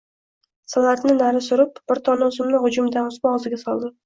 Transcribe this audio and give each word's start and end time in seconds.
Salatni 0.73 1.13
nari 1.17 1.43
surib, 1.49 1.77
bir 1.93 2.01
dona 2.09 2.31
uzumni 2.33 2.63
g`ujumidan 2.65 3.13
uzib, 3.13 3.31
og`ziga 3.35 3.63
soldi 3.67 3.95